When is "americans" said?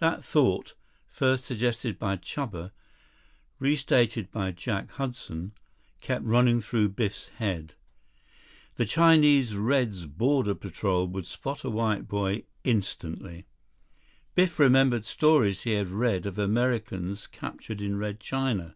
16.36-17.28